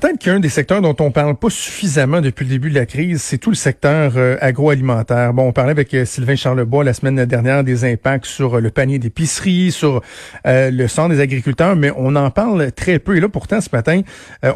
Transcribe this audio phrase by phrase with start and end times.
[0.00, 3.20] Peut-être qu'un des secteurs dont on parle pas suffisamment depuis le début de la crise,
[3.20, 5.34] c'est tout le secteur euh, agroalimentaire.
[5.34, 8.70] Bon, on parlait avec euh, Sylvain Charlebois la semaine dernière des impacts sur euh, le
[8.70, 10.00] panier d'épicerie, sur
[10.44, 13.16] le sang des agriculteurs, mais on en parle très peu.
[13.16, 14.02] Et là, pourtant, ce matin,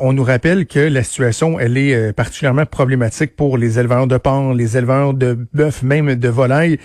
[0.01, 4.55] on nous rappelle que la situation, elle est particulièrement problématique pour les éleveurs de porc,
[4.55, 6.79] les éleveurs de bœuf, même de volailles,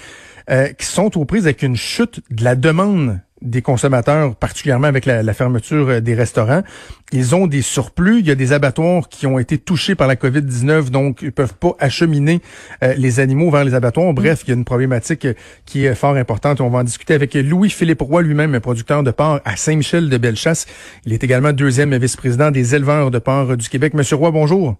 [0.50, 5.34] qui sont aux prises avec une chute de la demande des consommateurs, particulièrement avec la,
[5.34, 6.64] fermeture euh, des restaurants.
[7.12, 8.20] Ils ont des surplus.
[8.20, 11.54] Il y a des abattoirs qui ont été touchés par la COVID-19, donc ils peuvent
[11.54, 12.42] pas acheminer
[12.84, 14.14] euh, les animaux vers les abattoirs.
[14.14, 15.34] Bref, il y a une problématique euh,
[15.66, 16.62] qui est fort importante.
[16.62, 20.66] On va en discuter avec Louis-Philippe Roy, lui-même producteur de porc à Saint-Michel de Bellechasse.
[21.06, 23.94] Il est également deuxième vice-président des éleveurs de porc du Québec.
[23.94, 24.76] Monsieur Roy, bonjour.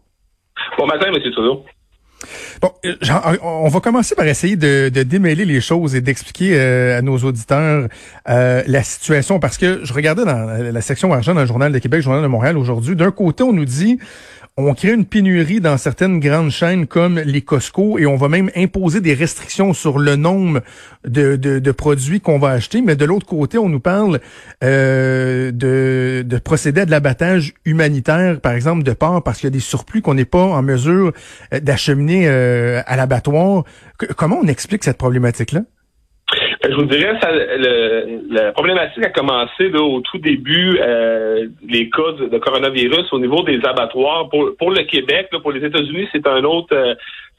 [0.78, 1.64] Bon matin, Monsieur Trudeau.
[2.62, 2.96] Bon, euh,
[3.44, 7.88] on va commencer par essayer de, démêler les choses et d'expliquer euh, à nos auditeurs
[8.28, 11.80] euh, la situation parce que je regardais dans la section argent dans le Journal de
[11.80, 12.96] Québec, Journal de Montréal aujourd'hui.
[12.96, 14.00] D'un côté, on nous dit
[14.60, 18.50] on crée une pénurie dans certaines grandes chaînes comme les Costco et on va même
[18.56, 20.62] imposer des restrictions sur le nombre
[21.06, 22.82] de, produits qu'on va acheter.
[22.82, 24.20] Mais de l'autre côté, on nous parle
[24.64, 29.52] euh, de, de procéder à de l'abattage humanitaire, par exemple de porc, parce qu'il y
[29.52, 31.14] a des surplus qu'on n'est pas en mesure
[31.54, 33.64] euh, d'acheminer euh, à l'abattoir.
[34.16, 35.62] Comment on explique cette problématique-là?
[36.70, 41.90] Je vous dirais, ça, le, la problématique a commencé là, au tout début, euh, les
[41.90, 44.30] cas de, coronavirus au niveau des abattoirs.
[44.30, 46.96] Pour, pour le Québec, là, pour les États-Unis, c'est un autre, euh,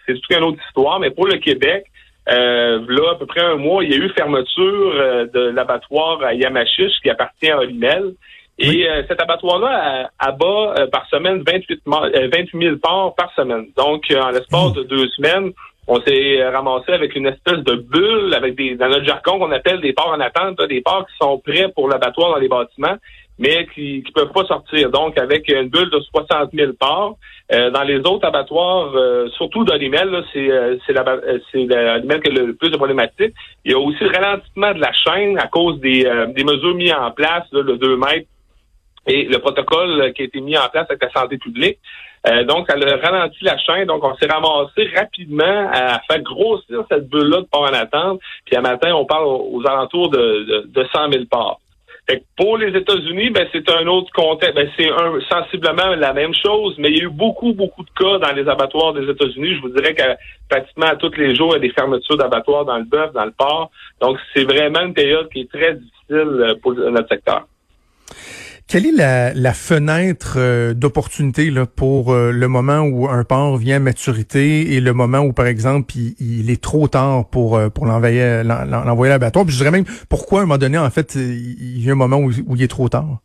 [0.06, 1.84] c'est tout une autre histoire, mais pour le Québec,
[2.30, 6.22] euh, là, à peu près un mois, il y a eu fermeture euh, de l'abattoir
[6.22, 8.14] à Yamachiche qui appartient à Olimel.
[8.58, 13.68] Et euh, cet abattoir-là abat par semaine 28, 28 000 porcs par semaine.
[13.76, 15.52] Donc, en l'espace de deux semaines,
[15.88, 19.80] on s'est ramassé avec une espèce de bulle, avec des, dans notre jargon qu'on appelle
[19.80, 22.96] des ports en attente, des ports qui sont prêts pour l'abattoir dans les bâtiments,
[23.38, 24.90] mais qui ne peuvent pas sortir.
[24.90, 27.16] Donc, avec une bulle de 60 000 ports,
[27.50, 32.54] euh, dans les autres abattoirs, euh, surtout dans c'est euh, c'est l'animal qui a le
[32.54, 33.34] plus de problématiques.
[33.64, 36.92] Il y a aussi le ralentissement de la chaîne à cause des, des mesures mises
[36.92, 38.28] en place, le 2 mètres,
[39.06, 41.78] et le protocole qui a été mis en place avec la santé publique.
[42.26, 43.86] Euh, donc, ça a ralenti la chaîne.
[43.86, 48.20] Donc, on s'est ramassé rapidement à faire grossir cette bulle-là de port en attente.
[48.44, 51.60] Puis, à matin, on parle aux, alentours de, de, 100 000 parts.
[52.36, 54.54] pour les États-Unis, ben, c'est un autre contexte.
[54.54, 57.90] Ben, c'est un, sensiblement la même chose, mais il y a eu beaucoup, beaucoup de
[57.90, 59.54] cas dans les abattoirs des États-Unis.
[59.56, 60.02] Je vous dirais que
[60.48, 63.24] pratiquement à tous les jours, il y a des fermetures d'abattoirs dans le bœuf, dans
[63.24, 63.70] le porc.
[64.00, 67.46] Donc, c'est vraiment une période qui est très difficile euh, pour notre secteur.
[68.70, 73.56] Quelle est la, la fenêtre euh, d'opportunité là, pour euh, le moment où un porc
[73.56, 77.70] vient à maturité et le moment où, par exemple, il, est trop tard pour, euh,
[77.70, 79.46] pour l'envoyer l'envoyer à l'abattoir?
[79.46, 81.96] Puis je dirais même pourquoi à un moment donné, en fait, il y a un
[81.96, 83.20] moment où, il est trop tard?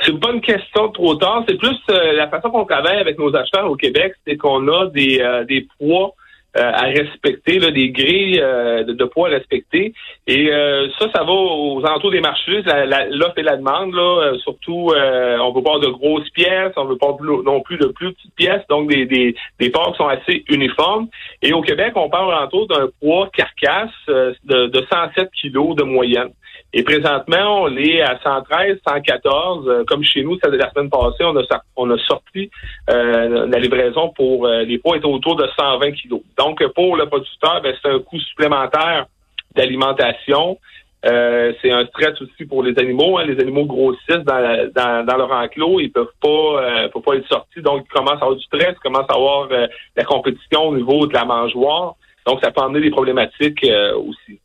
[0.00, 1.44] C'est une bonne question trop tard.
[1.46, 5.22] C'est plus la façon qu'on travaille avec nos acheteurs au Québec, c'est qu'on a des,
[5.46, 6.27] des poids euh,
[6.60, 9.92] à respecter, là, des grilles euh, de, poids à respecter.
[10.26, 12.62] Et euh, ça, ça va aux alentours des marchés,
[13.10, 13.94] l'offre et la demande.
[13.94, 18.12] Là, surtout, on veut pas de grosses pièces, on veut pas non plus de plus
[18.12, 21.08] petites pièces, donc des, des, des ports qui sont assez uniformes.
[21.42, 26.30] Et au Québec, on parle alentour d'un poids carcasse de, de 107 kilos de moyenne.
[26.74, 29.68] Et présentement, on est à 113, 114.
[29.68, 31.42] Euh, comme chez nous, ça la semaine passée, on a,
[31.76, 32.50] on a sorti
[32.90, 36.20] euh, la livraison pour euh, les poids étaient autour de 120 kilos.
[36.36, 39.06] Donc, pour le producteur, ben, c'est un coût supplémentaire
[39.54, 40.58] d'alimentation.
[41.02, 43.18] c'est un stress aussi pour les animaux.
[43.18, 43.24] Hein.
[43.24, 47.92] Les animaux grossissent dans, leur enclos, ils peuvent pas, peuvent pas être sortis, donc ils
[47.92, 51.24] commencent à avoir du stress, ils commencent à avoir la compétition au niveau de la
[51.24, 51.94] mangeoire.
[52.26, 53.66] Donc, ça peut amener des problématiques
[53.96, 54.40] aussi.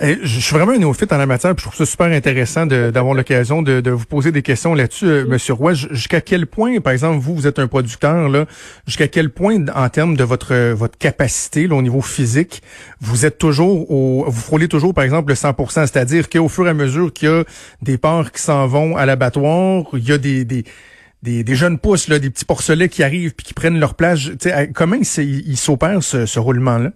[0.00, 3.14] Je suis vraiment un néophyte en la matière, puis je trouve ça super intéressant d'avoir
[3.14, 5.74] l'occasion de, vous poser des questions là-dessus, euh, Monsieur Roy.
[5.74, 8.46] Jusqu'à quel point, par exemple, vous, vous êtes un producteur, là,
[8.86, 12.62] jusqu'à quel point, en termes de votre votre capacité là, au niveau physique,
[13.00, 16.70] vous êtes toujours au, vous frôlez toujours, par exemple, le 100%, c'est-à-dire qu'au fur et
[16.70, 17.44] à mesure qu'il y a
[17.82, 20.64] des porcs qui s'en vont à l'abattoir, il y a des, des
[21.22, 24.30] des, jeunes pousses, là, des petits porcelets qui arrivent puis qui prennent leur place.
[24.72, 26.92] Comment ils s'opèrent ce, ce roulement-là?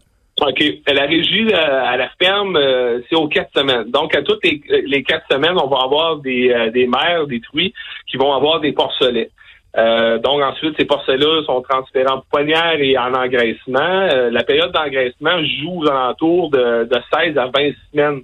[0.49, 0.63] OK.
[0.89, 3.91] La régie euh, à la ferme, euh, c'est aux quatre semaines.
[3.91, 7.73] Donc, à toutes les, quatre semaines, on va avoir des, euh, des mères, des truies
[8.09, 9.31] qui vont avoir des porcelets.
[9.75, 14.07] donc ensuite, ces porcelets sont transférés en poignard et en engraissement.
[14.31, 18.23] la période d'engraissement joue aux alentours de, de 16 à 20 semaines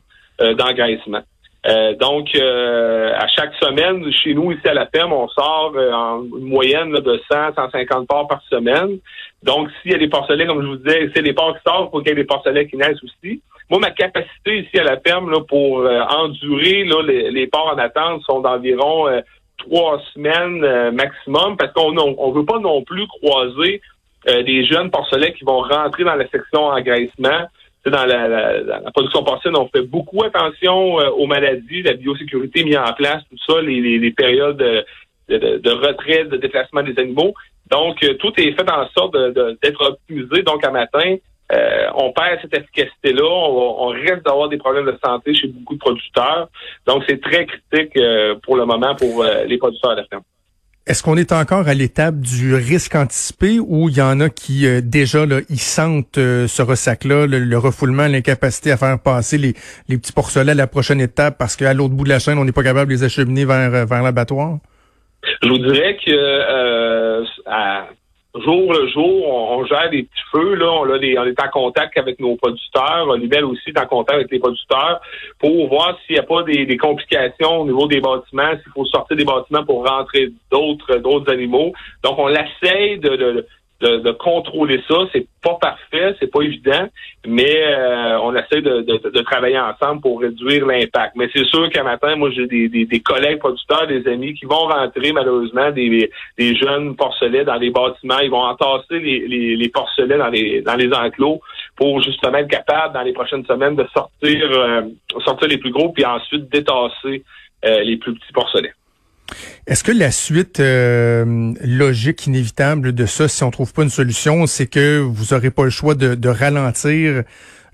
[0.57, 1.23] d'engraissement.
[1.65, 7.21] Donc, à chaque semaine, chez nous, ici à la ferme, on sort en moyenne de
[7.31, 8.99] 100, 150 porcs par semaine.
[9.43, 11.91] Donc, s'il y a des porcelets, comme je vous disais, c'est les porcs qui sortent,
[11.91, 13.43] pour qu'il y ait des porcelets qui naissent aussi.
[13.71, 17.75] Moi, ma capacité ici à la ferme là, pour euh, endurer là, les, les porcs
[17.75, 19.07] en attente sont d'environ
[19.59, 23.81] trois semaines maximum parce qu'on on veut pas non plus croiser
[24.27, 27.47] des jeunes porcelets qui vont rentrer dans la section engraissement.
[27.91, 32.93] Dans la, la, production porcine, on fait beaucoup attention aux maladies, la biosécurité mise en
[32.93, 34.85] place, tout ça, les, périodes de,
[35.59, 37.35] de, retrait, de déplacement des animaux.
[37.71, 39.17] Donc, tout est fait en sorte
[39.63, 40.43] d'être optimisé.
[40.43, 41.17] Donc, à matin,
[41.53, 43.25] euh, on perd cette efficacité-là.
[43.25, 46.49] On, risque d'avoir des problèmes de santé chez beaucoup de producteurs.
[46.87, 50.23] Donc, c'est très critique euh, pour le moment pour euh, les producteurs de ferme.
[50.89, 54.67] Est-ce qu'on est encore à l'étape du risque anticipé ou il y en a qui
[54.83, 59.55] déjà là, ils sentent ce ressac-là, le, refoulement, l'incapacité à faire passer les,
[59.89, 62.45] les petits porcelets à la prochaine étape parce qu'à l'autre bout de la chaîne, on
[62.47, 64.61] n'est pas capable de les acheminer vers, vers l'abattoir?
[65.43, 67.89] Je vous dirais que à,
[68.35, 70.55] jour le jour, on, gère des petits feux.
[70.55, 73.17] Là, on, a des, on est en contact avec nos producteurs.
[73.17, 75.01] Libelle aussi est en contact avec les producteurs
[75.39, 78.85] pour voir s'il n'y a pas des, des, complications au niveau des bâtiments, s'il faut
[78.85, 81.73] sortir des bâtiments pour rentrer d'autres d'autres animaux.
[82.05, 83.47] Donc, on essaye de, de
[83.81, 84.97] de, contrôler ça.
[85.13, 86.89] C'est pas parfait, c'est pas évident,
[87.27, 91.15] mais euh, on essaie de, de, travailler ensemble pour réduire l'impact.
[91.17, 94.67] Mais c'est sûr qu'à matin, moi, j'ai des, des, collègues producteurs, des amis qui vont
[94.67, 98.19] rentrer malheureusement des, des jeunes porcelets dans les bâtiments.
[98.21, 101.41] Ils vont entasser les, les, les porcelets dans les dans les enclos
[101.77, 104.83] pour justement être capable dans les prochaines semaines de sortir euh,
[105.25, 107.23] sortir les plus gros puis ensuite détasser
[107.65, 108.73] euh, les plus petits porcelets.
[109.67, 114.47] Est-ce que la suite euh, logique, inévitable de ça, si on trouve pas une solution,
[114.47, 117.23] c'est que vous aurez pas le choix de, ralentir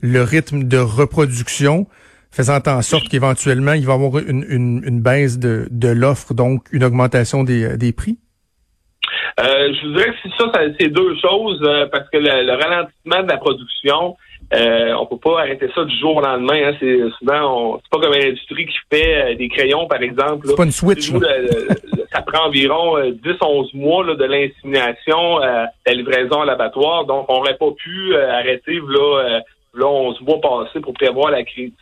[0.00, 1.86] le rythme de reproduction,
[2.30, 7.44] faisant en sorte qu'éventuellement, il va y avoir une, baisse de, l'offre, donc une augmentation
[7.44, 8.18] des, prix?
[9.40, 13.28] Euh, je vous dirais que ça, c'est deux choses, euh, parce que le, ralentissement de
[13.28, 14.16] la production,
[14.52, 16.68] euh, on peut pas arrêter ça du jour au lendemain.
[16.68, 16.76] Hein.
[16.78, 20.46] C'est souvent, c'est pas comme une industrie qui fait euh, des crayons, par exemple.
[20.46, 21.10] C'est pas une switch.
[22.12, 27.04] ça prend environ 10-11 euh, mois là, de l'insémination à la livraison à l'abattoir.
[27.04, 29.40] Donc, on n'aurait pas pu arrêter là,
[29.74, 31.72] là, on se voit passer pour prévoir la crise.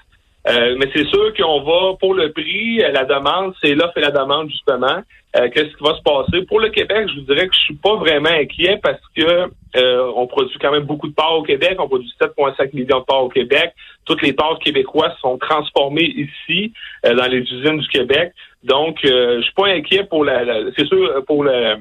[0.46, 4.50] Mais c'est sûr qu'on va, pour le prix, la demande, c'est l'offre et la demande,
[4.50, 5.02] justement.
[5.34, 6.44] Qu'est-ce qui va se passer?
[6.46, 10.12] Pour le Québec, je vous dirais que je suis pas vraiment inquiet parce que euh,
[10.14, 11.76] on produit quand même beaucoup de parts au Québec.
[11.78, 13.72] On produit 7,5 millions de parts au Québec.
[14.04, 16.72] Toutes les parts québécoises sont transformées ici,
[17.06, 18.32] euh, dans les usines du Québec.
[18.64, 20.44] Donc, euh, je suis pas inquiet pour la,
[20.76, 21.76] c'est sûr pour le,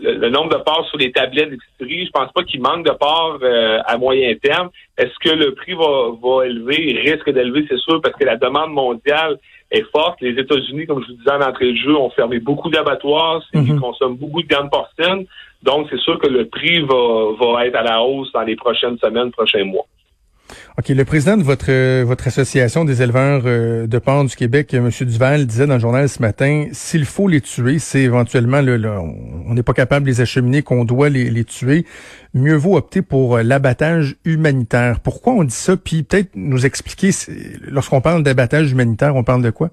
[0.00, 2.06] le, nombre de parts sur les tablettes d'épicerie.
[2.06, 4.70] Je pense pas qu'il manque de parts euh, à moyen terme.
[4.98, 8.72] Est-ce que le prix va, va élever, risque d'élever, c'est sûr, parce que la demande
[8.72, 9.38] mondiale
[9.70, 10.20] est forte.
[10.20, 13.60] Les États-Unis, comme je vous disais en entrée de jeu, ont fermé beaucoup d'abattoirs, ils
[13.60, 13.80] mhm.
[13.80, 15.26] consomment beaucoup de viande porcine.
[15.62, 18.98] Donc, c'est sûr que le prix va, va être à la hausse dans les prochaines
[18.98, 19.86] semaines, prochains mois.
[20.78, 20.88] OK.
[20.88, 24.90] Le président de votre euh, votre association des éleveurs euh, de porc du Québec, M.
[25.00, 29.54] Duval, disait dans le journal ce matin, s'il faut les tuer, c'est éventuellement le, on
[29.54, 31.84] n'est pas capable de les acheminer, qu'on doit les, les, tuer.
[32.34, 35.00] Mieux vaut opter pour euh, l'abattage humanitaire.
[35.00, 35.76] Pourquoi on dit ça?
[35.76, 37.10] Puis peut-être nous expliquer,
[37.62, 39.70] lorsqu'on parle d'abattage humanitaire, on parle de quoi?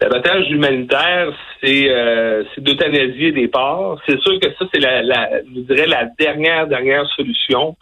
[0.00, 4.00] L'abattage humanitaire, c'est euh, d'euthanasier des porcs.
[4.06, 7.76] C'est sûr que ça, c'est la, la, je dirais, la dernière, dernière solution.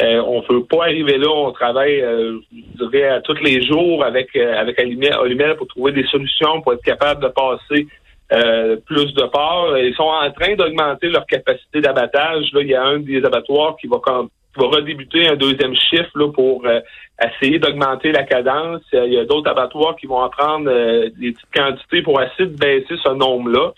[0.00, 1.28] Euh, on peut pas arriver là.
[1.28, 6.06] On travaille, euh, je dirais, tous les jours avec euh, avec Olimel pour trouver des
[6.06, 7.86] solutions pour être capable de passer
[8.32, 9.76] euh, plus de porcs.
[9.78, 12.50] Ils sont en train d'augmenter leur capacité d'abattage.
[12.52, 16.10] Là, il y a un des abattoirs qui va quand va redébuter un deuxième chiffre
[16.14, 16.80] là, pour euh,
[17.22, 18.82] essayer d'augmenter la cadence.
[18.92, 22.48] Il y a d'autres abattoirs qui vont en prendre euh, des petites quantités pour essayer
[22.48, 23.72] de baisser ce nombre-là.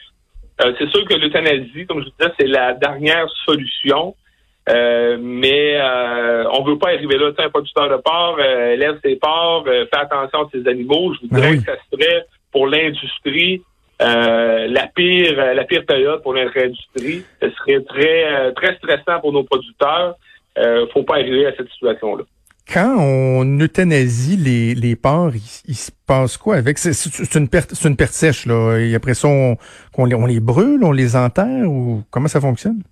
[0.65, 4.15] Euh, c'est sûr que l'euthanasie, comme je vous disais, c'est la dernière solution.
[4.69, 5.79] Mais
[6.53, 7.31] on veut pas arriver là.
[7.39, 11.15] Un producteur de porc lève ses porcs, fait attention à ses animaux.
[11.15, 13.63] Je vous ben dirais que ça serait pour l'industrie
[14.01, 17.25] la pire la pire période pour l'industrie.
[17.43, 20.17] Ce serait très très stressant pour nos producteurs
[20.59, 22.25] euh, faut pas arriver à cette situation-là.
[22.73, 25.35] Quand on euthanasie les, les porcs,
[25.67, 26.79] il, se passe quoi avec?
[26.79, 28.79] C'est une perte, c'est une perte sèche là.
[28.79, 29.57] Et après ça, on,
[29.99, 32.83] on, les, on les brûle, on les enterre ou comment ça fonctionne?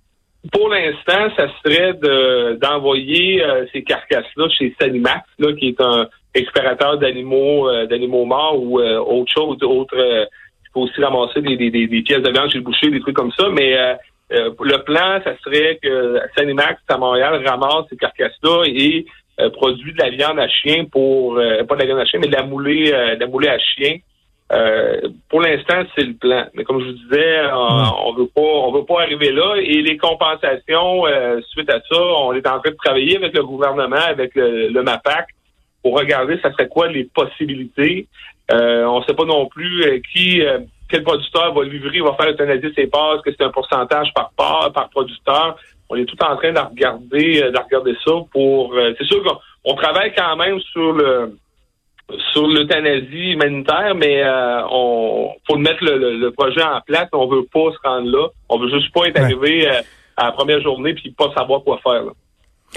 [0.51, 6.07] Pour l'instant, ça serait de d'envoyer euh, ces carcasses-là chez Sanimax, là, qui est un
[6.33, 9.95] expérateur d'animaux euh, d'animaux morts ou euh, autre chose, autre.
[9.95, 13.15] il faut aussi ramasser des, des, des, pièces de viande chez le boucher, des trucs
[13.15, 13.97] comme ça, mais
[14.33, 19.05] euh, le plan, ça serait que Sanimax à Montréal ramasse ces carcasses-là et
[19.39, 22.19] euh, produit de la viande à chien pour euh, pas de la viande à chien,
[22.19, 23.97] mais de la moulée, de la moulée à chien.
[25.29, 26.45] Pour l'instant, c'est le plan.
[26.53, 29.55] Mais comme je vous disais, on, veut pas, on veut pas arriver là.
[29.57, 31.03] Et les compensations
[31.49, 34.83] suite à ça, on est en train de travailler avec le gouvernement, avec le, le
[34.83, 35.27] MAPAC,
[35.81, 38.07] pour regarder ça serait quoi les possibilités.
[38.51, 40.41] on ne sait pas non plus qui
[40.93, 44.31] quel producteur va livrer, va faire euthanasier ses parts, est-ce que c'est un pourcentage par
[44.37, 45.57] part, par producteur?
[45.89, 48.75] On est tout en train de regarder, de regarder ça pour.
[48.97, 51.35] c'est sûr qu'on travaille quand même sur le
[52.31, 57.07] sur l'euthanasie humanitaire, mais euh, on faut mettre le, projet en place.
[57.13, 58.27] On veut pas se rendre là.
[58.49, 59.81] On veut juste pas être arrivé euh,
[60.17, 62.03] à la première journée puis pas savoir quoi faire.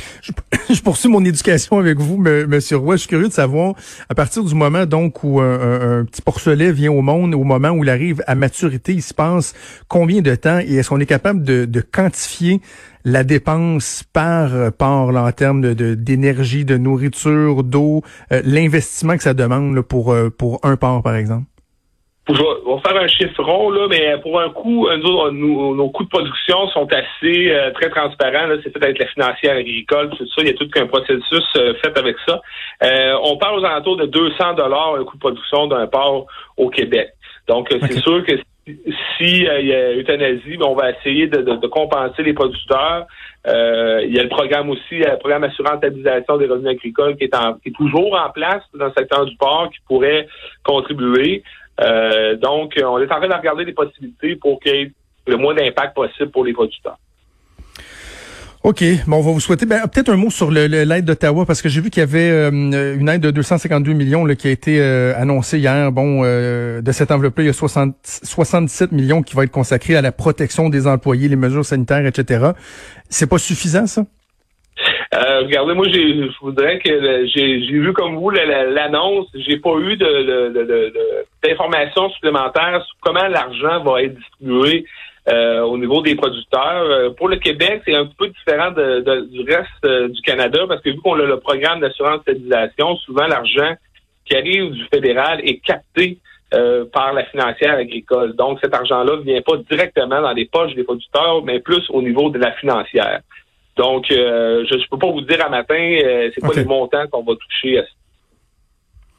[0.71, 2.97] Je, poursuis mon éducation avec vous, Monsieur Roy.
[2.97, 3.75] Je suis curieux de savoir,
[4.09, 7.85] à partir du moment donc où un, petit porcelet vient au monde, au moment où
[7.85, 9.55] il arrive à maturité, il se passe
[9.89, 12.61] combien de temps et est-ce qu'on est capable de, de quantifier
[13.05, 19.33] la dépense par par en termes de d'énergie, de, nourriture, d'eau, euh, l'investissement que ça
[19.33, 21.47] demande pour euh, pour un porc par exemple?
[22.29, 26.89] On va faire un chiffron, là, mais pour un coût, nos, coûts de production sont
[26.93, 28.49] assez euh, très transparents.
[28.65, 30.35] C'est fait avec la financière agricole, tout ça.
[30.39, 31.45] Il y a tout un processus
[31.83, 32.41] fait avec ça.
[33.23, 37.11] on parle aux alentours de 200 dollars un coût de production d'un porc au Québec.
[37.49, 38.33] Donc, c'est sûr que
[38.67, 43.07] si euh, il y a euthanasie, ben, on va essayer de, compenser les producteurs.
[43.47, 47.25] Euh, il y a le programme aussi, le programme assurance stabilisation des revenus agricoles qui
[47.25, 50.27] est, qui est toujours en place dans le secteur du port, qui pourrait
[50.65, 51.45] contribuer.
[51.81, 54.93] Euh, donc, on est en train de regarder des possibilités pour qu'il y ait
[55.27, 56.99] le moins d'impact possible pour les producteurs.
[58.67, 58.83] OK.
[59.07, 61.81] Bon, on va vous souhaiter ben, peut-être un mot sur l'aide d'Ottawa, parce que j'ai
[61.81, 65.15] vu qu'il y avait euh, une aide de 252 millions là, qui a été euh,
[65.17, 65.93] annoncée hier.
[65.93, 69.95] Bon, euh, de cette enveloppe-là, il y a 60, 77 millions qui vont être consacrés
[69.95, 72.45] à la protection des employés, les mesures sanitaires, etc.
[73.09, 74.03] C'est pas suffisant, ça?
[75.13, 79.29] regardez, moi, je voudrais que j'ai vu comme vous l'annonce.
[79.35, 79.97] j'ai pas eu
[81.47, 84.87] d'informations supplémentaires sur comment l'argent va être distribué
[85.29, 86.85] euh, au niveau des producteurs.
[86.85, 90.81] Euh, pour le Québec, c'est un peu différent de, du reste euh, du Canada parce
[90.83, 93.75] que vu qu'on a le programme d'assurance stabilisation, souvent l'argent
[94.25, 96.19] qui arrive du fédéral est capté
[96.93, 98.35] par la financière agricole.
[98.35, 102.01] Donc, cet argent-là ne vient pas directement dans les poches des producteurs, mais plus au
[102.01, 103.21] niveau de la financière.
[103.77, 105.99] Donc, je ne peux pas vous dire à matin
[106.33, 107.89] c'est quoi les montants qu'on va toucher à ça.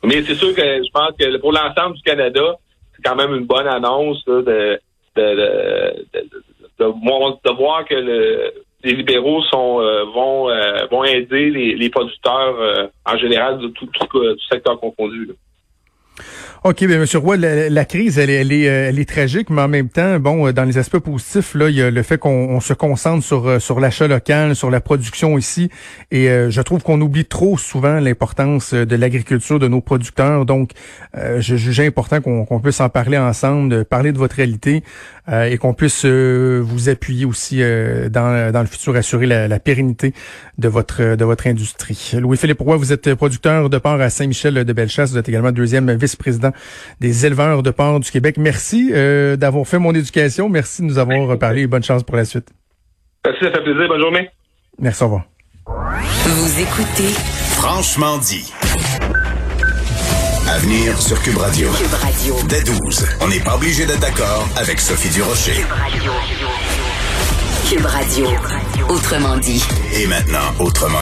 [0.04, 2.56] Mais c'est sûr que je pense que pour l'ensemble du Canada,
[2.96, 4.80] c'est quand même une bonne annonce de
[6.80, 7.96] de, voir que
[8.84, 13.88] les libéraux sont euh, vont euh, vont aider les, producteurs euh, en général de tout,
[13.88, 15.30] tout, tout secteur confondu.
[16.64, 19.90] OK, bien, Monsieur Roy, la, crise, elle, elle, est, elle est tragique, mais en même
[19.90, 23.24] temps, bon, dans les aspects positifs, là, il y a le fait qu'on se concentre
[23.24, 25.70] sur sur l'achat local, sur la production ici,
[26.12, 30.46] et je trouve qu'on oublie trop souvent l'importance de l'agriculture de nos producteurs.
[30.46, 30.72] Donc,
[31.14, 34.84] je juge important qu'on puisse en parler ensemble, parler de votre réalité,
[35.32, 37.60] et qu'on puisse vous appuyer aussi
[38.10, 40.14] dans, le futur, assurer la, pérennité
[40.58, 42.14] de votre de votre industrie.
[42.20, 45.92] Louis-Philippe Roy, vous êtes producteur de porc à Saint-Michel de Bellechasse, vous êtes également deuxième
[45.96, 46.52] vice-président
[47.00, 48.38] des éleveurs de porc du Québec.
[48.38, 50.50] Merci euh, d'avoir fait mon éducation.
[50.50, 52.50] Merci de nous avoir parlé bonne chance pour la suite.
[53.26, 53.88] Merci, ça fait plaisir.
[53.88, 54.30] Bonne journée.
[54.80, 55.24] Merci, au revoir.
[55.66, 57.14] Vous écoutez
[57.58, 58.54] Franchement dit.
[60.50, 61.70] Avenir sur Cube Radio.
[61.72, 62.36] Cube Radio.
[62.48, 63.06] Dès 12.
[63.22, 65.52] On n'est pas obligé d'être d'accord avec Sophie Durocher.
[65.54, 66.12] Cube Radio.
[67.70, 68.28] Cube Radio.
[68.88, 69.62] Autrement dit.
[69.94, 70.96] Et maintenant, autrement